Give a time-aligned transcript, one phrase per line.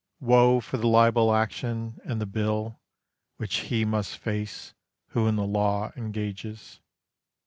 [0.19, 2.79] Woe for the libel action, and the bill
[3.37, 4.73] Which he must face
[5.09, 6.79] who in the law engages.